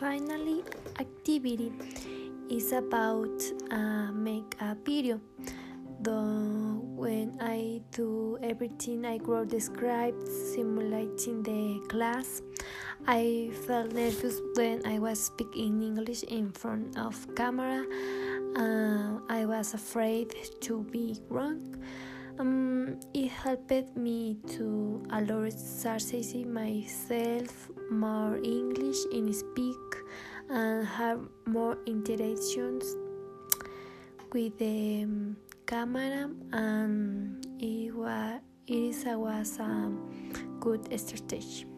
finally 0.00 0.62
activity 1.00 1.72
is 2.50 2.72
about 2.72 3.32
uh, 3.70 4.12
make 4.12 4.54
a 4.60 4.76
video. 4.84 5.20
Though 6.00 6.84
when 6.84 7.38
I 7.40 7.80
do 7.92 8.38
everything 8.42 9.06
I 9.06 9.18
wrote 9.18 9.48
described 9.48 10.28
simulating 10.28 11.42
the 11.42 11.80
class, 11.88 12.42
I 13.06 13.50
felt 13.66 13.92
nervous 13.92 14.40
when 14.54 14.84
I 14.86 14.98
was 14.98 15.18
speaking 15.24 15.82
English 15.82 16.22
in 16.24 16.52
front 16.52 16.98
of 16.98 17.16
camera. 17.34 17.84
Uh, 18.54 19.18
I 19.28 19.46
was 19.46 19.72
afraid 19.72 20.34
to 20.60 20.84
be 20.92 21.16
wrong. 21.28 21.76
Um, 22.38 23.00
it 23.14 23.30
helped 23.30 23.96
me 23.96 24.36
to 24.58 25.02
exercising 25.10 26.52
myself 26.52 27.70
more 27.90 28.36
English 28.44 28.98
in 29.10 29.32
speak 29.32 29.85
and 30.48 30.86
have 30.86 31.20
more 31.46 31.78
interactions 31.86 32.96
with 34.32 34.58
the 34.58 35.02
um, 35.04 35.36
camera 35.66 36.30
and 36.52 37.46
it 37.60 37.94
was 37.94 38.40
it 38.66 39.16
was 39.16 39.58
a 39.60 39.90
good 40.60 40.98
strategy. 40.98 41.75